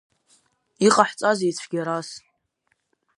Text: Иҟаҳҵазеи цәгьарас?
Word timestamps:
Иҟаҳҵазеи 0.87 1.53
цәгьарас? 1.57 2.09